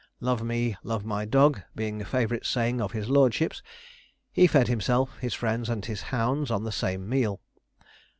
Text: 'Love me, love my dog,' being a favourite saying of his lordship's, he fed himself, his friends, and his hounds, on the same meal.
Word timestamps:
'Love 0.19 0.41
me, 0.41 0.75
love 0.81 1.05
my 1.05 1.25
dog,' 1.25 1.61
being 1.75 2.01
a 2.01 2.05
favourite 2.05 2.43
saying 2.43 2.81
of 2.81 2.91
his 2.91 3.07
lordship's, 3.07 3.61
he 4.31 4.47
fed 4.47 4.67
himself, 4.67 5.15
his 5.19 5.35
friends, 5.35 5.69
and 5.69 5.85
his 5.85 6.01
hounds, 6.09 6.49
on 6.49 6.63
the 6.63 6.71
same 6.71 7.07
meal. 7.07 7.39